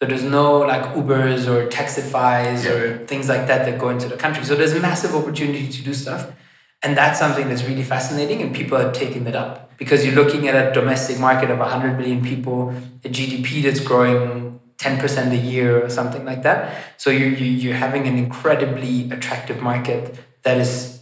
[0.03, 2.71] So there's no like Ubers or Taxifys yeah.
[2.71, 4.45] or things like that that go into the country.
[4.45, 6.31] So there's massive opportunity to do stuff.
[6.85, 10.49] And that's something that's really fascinating, and people are taking it up because you're looking
[10.49, 15.83] at a domestic market of 100 million people, a GDP that's growing 10% a year
[15.83, 16.77] or something like that.
[16.99, 21.01] So you're, you're having an incredibly attractive market that is,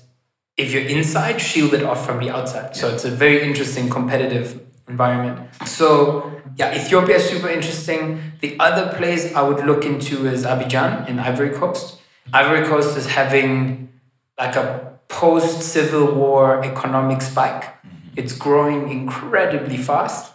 [0.56, 2.76] if you're inside, shielded off from the outside.
[2.76, 5.48] So it's a very interesting competitive environment.
[5.66, 8.20] So yeah, Ethiopia is super interesting.
[8.40, 11.98] The other place I would look into is Abidjan in Ivory Coast.
[12.32, 13.92] Ivory Coast is having
[14.38, 17.64] like a post Civil War economic spike.
[17.64, 18.16] Mm-hmm.
[18.16, 20.32] It's growing incredibly fast.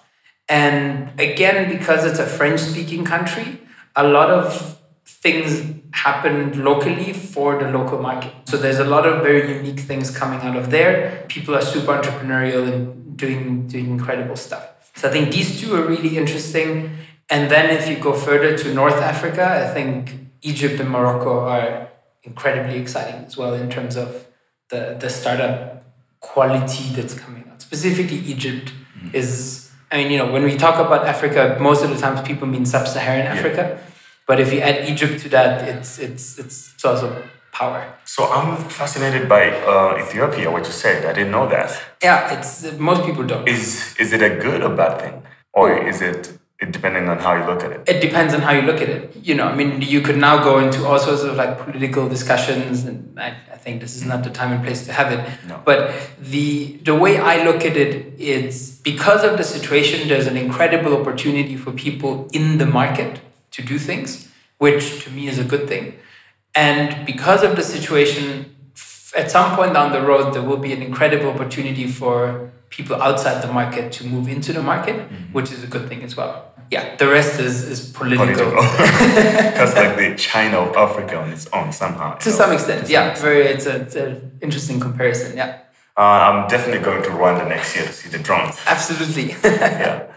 [0.47, 3.59] And again, because it's a French speaking country,
[3.95, 8.31] a lot of things happen locally for the local market.
[8.45, 11.25] So there's a lot of very unique things coming out of there.
[11.27, 14.91] People are super entrepreneurial and doing, doing incredible stuff.
[14.95, 16.97] So I think these two are really interesting.
[17.29, 20.13] And then if you go further to North Africa, I think
[20.43, 21.89] Egypt and Morocco are
[22.23, 24.26] incredibly exciting as well in terms of
[24.69, 25.83] the the startup
[26.19, 27.61] quality that's coming out.
[27.61, 29.13] Specifically, Egypt mm.
[29.13, 29.71] is.
[29.89, 32.65] I mean, you know, when we talk about Africa, most of the times people mean
[32.65, 33.33] sub-Saharan yeah.
[33.35, 33.79] Africa,
[34.27, 37.93] but if you add Egypt to that, it's it's it's also power.
[38.03, 40.51] So I'm fascinated by uh, Ethiopia.
[40.51, 41.69] What you said, I didn't know that.
[42.03, 43.47] Yeah, it's most people don't.
[43.47, 46.37] Is is it a good or bad thing, or is it
[46.71, 47.83] depending on how you look at it.
[47.87, 49.15] It depends on how you look at it.
[49.21, 52.85] You know i mean you could now go into all sorts of like political discussions
[52.85, 55.21] and i, I think this is not the time and place to have it.
[55.47, 55.61] No.
[55.65, 60.37] but the the way i look at it is because of the situation there's an
[60.37, 65.43] incredible opportunity for people in the market to do things which to me is a
[65.43, 65.93] good thing.
[66.55, 68.55] And because of the situation
[69.15, 73.41] at some point down the road, there will be an incredible opportunity for people outside
[73.41, 75.33] the market to move into the market, mm-hmm.
[75.33, 76.53] which is a good thing as well.
[76.69, 78.25] Yeah, the rest is, is political.
[78.25, 78.61] political.
[78.61, 82.15] That's like the China of Africa on its own somehow.
[82.15, 83.13] To some extent, to yeah.
[83.13, 85.37] Some Very, it's an it's a interesting comparison.
[85.37, 85.61] Yeah.
[85.95, 88.59] Uh, I'm definitely going to Rwanda next year to see the drones.
[88.67, 89.35] Absolutely.
[89.43, 90.11] yeah.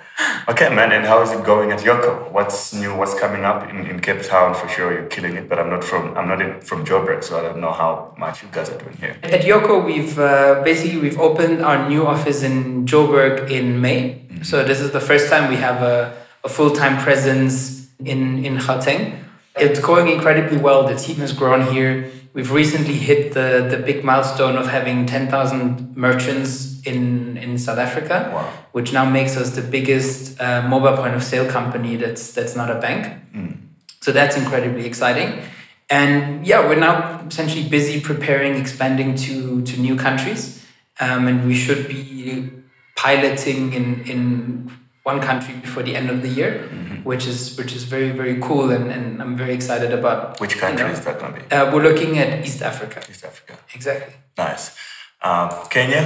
[0.48, 0.92] Okay, man.
[0.92, 2.30] And how is it going at Yoco?
[2.32, 2.94] What's new?
[2.94, 4.54] What's coming up in, in Cape Town?
[4.54, 5.48] For sure, you're killing it.
[5.48, 8.42] But I'm not from I'm not in, from Joburg, so I don't know how much
[8.42, 9.16] you guys are doing here.
[9.22, 14.00] At Yoco, we've uh, basically we've opened our new office in Joburg in May.
[14.02, 14.42] Mm-hmm.
[14.42, 18.58] So this is the first time we have a, a full time presence in in
[18.58, 19.24] Gauteng.
[19.56, 20.86] It's going incredibly well.
[20.86, 22.10] The team has grown here.
[22.32, 28.30] We've recently hit the, the big milestone of having 10,000 merchants in, in South Africa,
[28.34, 28.52] wow.
[28.72, 32.70] which now makes us the biggest uh, mobile point of sale company that's, that's not
[32.70, 33.06] a bank.
[33.34, 33.58] Mm.
[34.00, 35.42] So that's incredibly exciting.
[35.88, 40.64] And yeah, we're now essentially busy preparing, expanding to, to new countries.
[41.00, 42.50] Um, and we should be
[42.94, 44.70] piloting in, in
[45.02, 46.96] one country before the end of the year, mm-hmm.
[47.04, 50.38] which is which is very very cool, and, and I'm very excited about.
[50.40, 51.50] Which country you know, is that going to be?
[51.50, 53.02] Uh, we're looking at East Africa.
[53.08, 53.58] East Africa.
[53.74, 54.14] Exactly.
[54.36, 54.76] Nice.
[55.22, 56.02] Um, Kenya.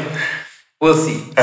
[0.85, 1.31] We'll see.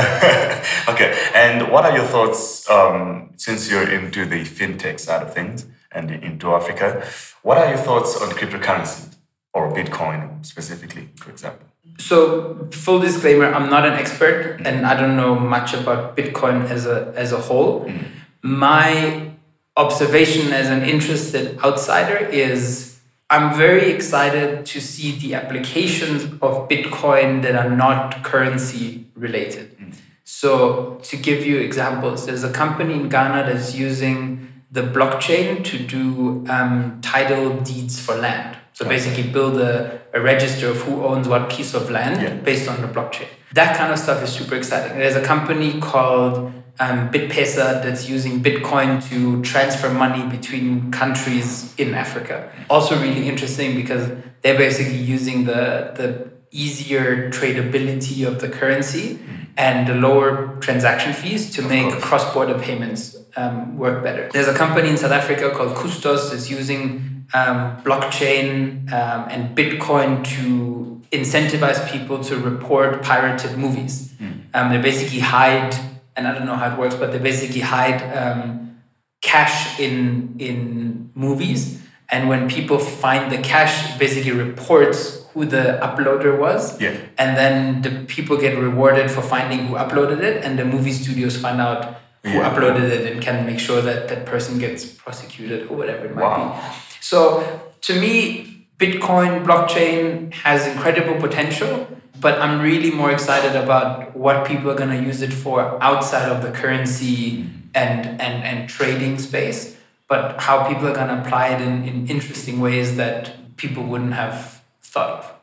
[0.88, 5.66] okay, and what are your thoughts um, since you're into the fintech side of things
[5.90, 7.04] and into Africa?
[7.42, 9.16] What are your thoughts on cryptocurrency
[9.52, 11.66] or Bitcoin specifically, for example?
[11.98, 16.86] So, full disclaimer: I'm not an expert, and I don't know much about Bitcoin as
[16.86, 17.86] a as a whole.
[17.86, 18.04] Mm.
[18.42, 19.32] My
[19.76, 22.91] observation as an interested outsider is
[23.32, 29.78] I'm very excited to see the applications of Bitcoin that are not currency related.
[29.78, 29.94] Mm.
[30.24, 35.78] So, to give you examples, there's a company in Ghana that's using the blockchain to
[35.78, 38.58] do um, title deeds for land.
[38.74, 42.34] So basically build a, a register of who owns what piece of land yeah.
[42.36, 43.28] based on the blockchain.
[43.52, 44.98] That kind of stuff is super exciting.
[44.98, 51.94] There's a company called um, BitPesa that's using Bitcoin to transfer money between countries in
[51.94, 52.50] Africa.
[52.70, 54.10] Also really interesting because
[54.42, 59.18] they're basically using the, the easier tradability of the currency
[59.56, 64.28] and the lower transaction fees to make cross-border payments um, work better.
[64.32, 70.24] There's a company in South Africa called Custos that's using um, blockchain um, and Bitcoin
[70.36, 74.12] to incentivize people to report pirated movies.
[74.14, 74.44] Mm.
[74.54, 75.74] Um, they basically hide,
[76.16, 78.80] and I don't know how it works, but they basically hide um,
[79.20, 81.80] cash in in movies.
[82.10, 86.78] And when people find the cash, it basically reports who the uploader was.
[86.78, 86.94] Yeah.
[87.16, 91.36] And then the people get rewarded for finding who uploaded it, and the movie studios
[91.36, 92.54] find out who yeah.
[92.54, 96.22] uploaded it and can make sure that that person gets prosecuted or whatever it might
[96.22, 96.52] wow.
[96.52, 96.76] be.
[97.00, 101.88] So to me, Bitcoin blockchain has incredible potential,
[102.22, 106.30] but I'm really more excited about what people are going to use it for outside
[106.30, 109.76] of the currency and, and, and trading space,
[110.08, 114.14] but how people are going to apply it in, in interesting ways that people wouldn't
[114.14, 115.34] have thought of.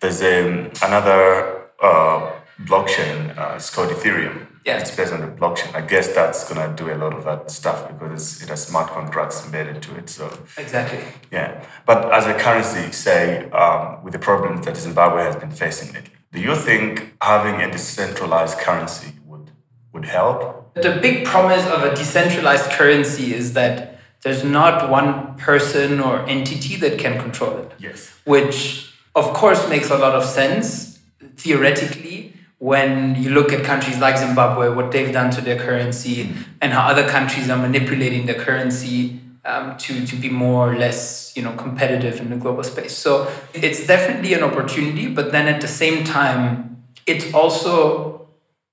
[0.00, 2.32] There's um, another uh,
[2.64, 4.78] blockchain, uh, it's called Ethereum yeah.
[4.78, 5.74] It's based on the blockchain.
[5.74, 9.44] I guess that's gonna do a lot of that stuff because it has smart contracts
[9.44, 10.08] embedded to it.
[10.08, 11.00] So exactly.
[11.32, 15.92] Yeah, but as a currency, say, um, with the problems that Zimbabwe has been facing
[15.92, 19.50] lately, do you think having a decentralized currency would
[19.92, 20.74] would help?
[20.74, 26.76] The big promise of a decentralized currency is that there's not one person or entity
[26.76, 27.72] that can control it.
[27.78, 28.18] Yes.
[28.24, 31.00] Which of course makes a lot of sense
[31.36, 36.44] theoretically when you look at countries like Zimbabwe, what they've done to their currency, mm.
[36.60, 41.32] and how other countries are manipulating their currency um, to, to be more or less
[41.36, 42.96] you know competitive in the global space.
[42.96, 48.28] So it's definitely an opportunity, but then at the same time, it's also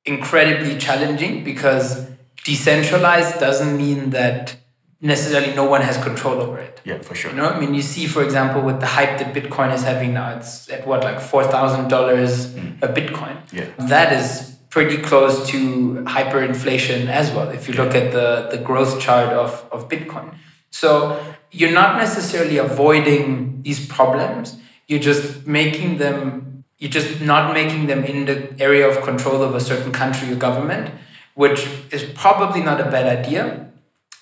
[0.05, 2.07] incredibly challenging because
[2.43, 4.55] decentralized doesn't mean that
[5.01, 6.81] necessarily no one has control over it.
[6.83, 7.31] Yeah, for sure.
[7.31, 10.13] You know, I mean, you see, for example, with the hype that Bitcoin is having
[10.13, 12.81] now, it's at what, like $4,000 mm.
[12.81, 13.37] a Bitcoin.
[13.53, 13.67] Yeah.
[13.87, 18.99] That is pretty close to hyperinflation as well, if you look at the, the growth
[18.99, 20.35] chart of, of Bitcoin.
[20.71, 21.19] So
[21.51, 24.57] you're not necessarily avoiding these problems,
[24.87, 29.55] you're just making them, you're just not making them in the area of control of
[29.55, 30.93] a certain country or government,
[31.35, 33.69] which is probably not a bad idea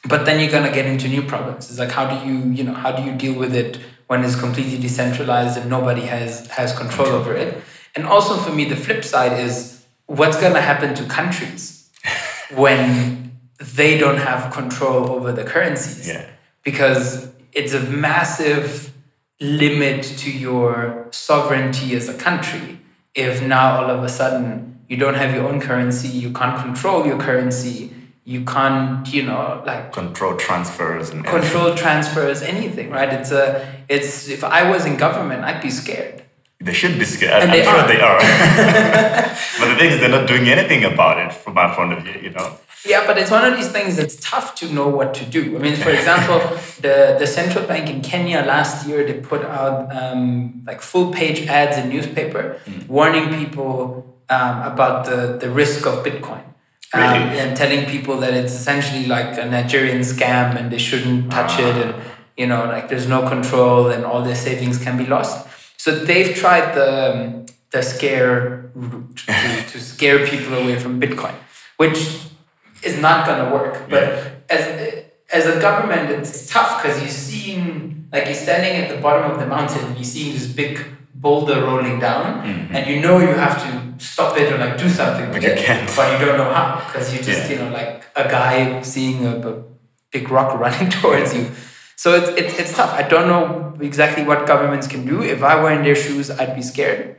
[0.07, 1.69] but then you're gonna get into new problems.
[1.69, 4.35] It's like how do you you know how do you deal with it when it's
[4.35, 7.61] completely decentralized and nobody has has control over it?
[7.95, 11.89] And also for me, the flip side is what's gonna happen to countries
[12.55, 16.07] when they don't have control over the currencies.
[16.07, 16.25] Yeah.
[16.69, 18.93] Because it's a massive
[19.39, 22.77] limit to your sovereignty as a country
[23.17, 27.05] if now all of a sudden you don't have your own currency, you can't control
[27.05, 27.91] your currency,
[28.23, 33.11] you can't, you know, like control transfers and control transfers, anything, right?
[33.11, 36.23] It's a, it's if I was in government, I'd be scared.
[36.59, 37.43] They should be scared.
[37.43, 37.87] And I'm they sure are.
[37.87, 38.19] they are.
[39.59, 42.19] but the thing is, they're not doing anything about it from my point of view.
[42.21, 42.57] You know.
[42.87, 45.41] Yeah, but it's one of these things that's tough to know what to do.
[45.57, 46.39] I mean, for example,
[46.81, 51.45] the, the central bank in Kenya last year, they put out um, like full page
[51.47, 56.43] ads in newspaper warning people um, about the, the risk of Bitcoin.
[56.93, 57.39] Um, Really?
[57.39, 61.75] and telling people that it's essentially like a Nigerian scam and they shouldn't touch it
[61.85, 61.93] and,
[62.37, 65.45] you know, like there's no control and all their savings can be lost.
[65.75, 71.35] So they've tried the, um, the scare route to, to scare people away from Bitcoin,
[71.75, 72.21] which
[72.83, 73.89] is not going to work.
[73.89, 74.03] But
[74.49, 79.31] as as a government, it's tough because you're seeing like you're standing at the bottom
[79.31, 80.79] of the mountain and you're seeing this big
[81.13, 85.31] boulder rolling down, and you know you have to stop it or like do something
[85.31, 85.89] but you it, can't.
[85.95, 87.57] but you don't know how because you're just Yeah.
[87.57, 89.63] you know like a guy seeing a, a
[90.11, 91.49] big rock running towards you.
[91.95, 92.93] So it's, it's, it's tough.
[92.93, 95.23] I don't know exactly what governments can do.
[95.23, 97.17] If I were in their shoes, I'd be scared.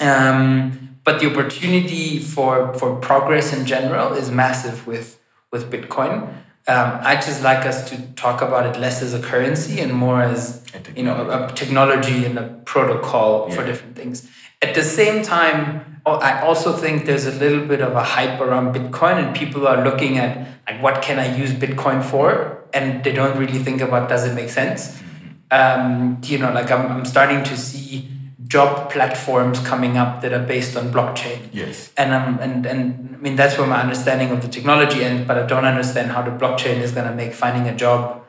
[0.00, 6.28] Um, but the opportunity for, for progress in general is massive with, with Bitcoin.
[6.68, 10.22] Um, I just like us to talk about it less as a currency and more
[10.22, 14.30] as A you know a technology and a protocol for different things.
[14.62, 18.40] At the same time, oh, I also think there's a little bit of a hype
[18.40, 23.02] around Bitcoin, and people are looking at like what can I use Bitcoin for, and
[23.02, 25.02] they don't really think about does it make sense.
[25.50, 28.08] Um, you know, like I'm, I'm starting to see
[28.46, 31.92] job platforms coming up that are based on blockchain Yes.
[31.96, 35.26] and um, and and I mean that's where my understanding of the technology ends.
[35.28, 38.24] But I don't understand how the blockchain is going to make finding a job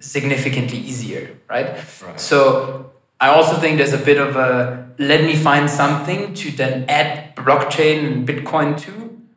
[0.00, 1.68] significantly easier, right?
[2.02, 2.20] Right.
[2.20, 6.84] So I also think there's a bit of a let me find something to then
[6.88, 8.92] add blockchain and Bitcoin to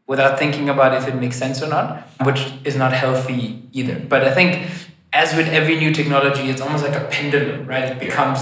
[0.07, 3.99] without thinking about if it makes sense or not, which is not healthy either.
[3.99, 4.69] But I think
[5.13, 7.83] as with every new technology, it's almost like a pendulum, right?
[7.85, 8.39] It becomes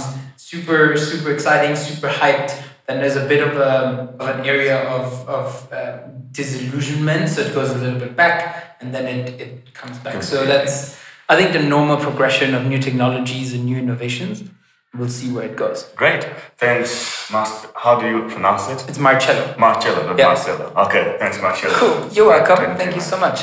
[0.56, 2.62] super, super exciting, super hyped.
[2.88, 6.00] Then there's a bit of, a, of an area of, of uh,
[6.32, 10.22] disillusionment, so it goes a little bit back and then it, it comes back.
[10.22, 10.98] So that's,
[11.28, 14.44] I think, the normal progression of new technologies and new innovations.
[14.94, 15.84] We'll see where it goes.
[15.96, 16.24] Great.
[16.58, 17.68] Thanks, Master.
[17.76, 18.88] How do you pronounce it?
[18.88, 19.56] It's Marcello.
[19.58, 20.28] Marcello, Yeah.
[20.28, 20.72] Marcelo.
[20.86, 21.74] Okay, thanks, Marcello.
[21.74, 22.14] Cool.
[22.14, 22.78] You're welcome.
[22.78, 23.42] Thank you so much.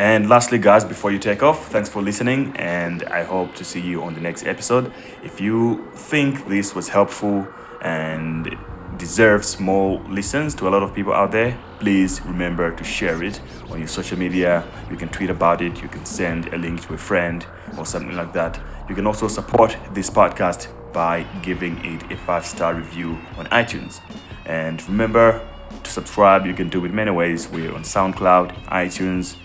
[0.00, 3.82] And lastly, guys, before you take off, thanks for listening, and I hope to see
[3.82, 4.90] you on the next episode.
[5.22, 7.46] If you think this was helpful
[7.82, 8.56] and
[8.96, 13.42] deserves more listens to a lot of people out there, please remember to share it
[13.68, 14.66] on your social media.
[14.90, 17.44] You can tweet about it, you can send a link to a friend
[17.76, 18.58] or something like that.
[18.88, 24.00] You can also support this podcast by giving it a five star review on iTunes.
[24.46, 25.46] And remember
[25.82, 27.50] to subscribe, you can do it many ways.
[27.50, 29.36] We're on SoundCloud, iTunes.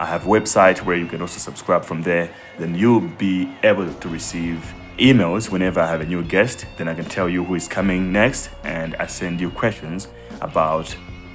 [0.00, 2.30] I have a website where you can also subscribe from there.
[2.56, 6.66] Then you'll be able to receive emails whenever I have a new guest.
[6.76, 10.06] Then I can tell you who is coming next, and I send you questions
[10.40, 10.88] about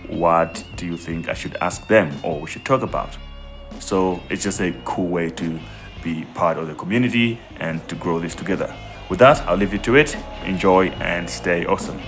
[0.08, 3.18] what do you think I should ask them or we should talk about.
[3.80, 5.60] So it's just a cool way to
[6.02, 8.74] be part of the community and to grow this together.
[9.10, 10.16] With that, I'll leave you to it.
[10.46, 12.00] Enjoy and stay awesome.